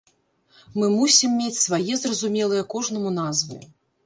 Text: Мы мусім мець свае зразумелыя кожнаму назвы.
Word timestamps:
Мы 0.79 0.87
мусім 0.99 1.35
мець 1.41 1.57
свае 1.67 1.93
зразумелыя 2.05 2.65
кожнаму 2.73 3.15
назвы. 3.21 3.61